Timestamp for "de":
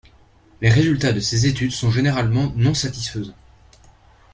1.13-1.19